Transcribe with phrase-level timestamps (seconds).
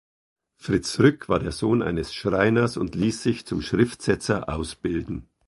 [0.55, 5.29] Fritz Rück war der Sohn eines Schreiners und ließ sich zum Schriftsetzer ausbilden.